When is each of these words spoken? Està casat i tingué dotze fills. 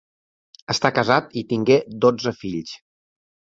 Està 0.73 0.91
casat 0.95 1.37
i 1.43 1.45
tingué 1.53 1.79
dotze 2.07 2.35
fills. 2.41 2.75